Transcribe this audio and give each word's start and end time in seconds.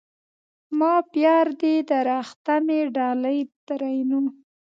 ما 0.77 0.93
پيار 1.13 1.45
دي 1.61 1.73
درخته 1.91 2.55
مي 2.65 2.79
ډالی؛ 2.95 3.39
ترينو 3.67 4.21